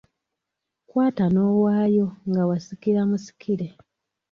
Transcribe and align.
Kwata 0.89 1.25
n’owaayo, 1.29 2.07
nga 2.29 2.41
wasikira 2.49 3.01
musikire. 3.09 3.67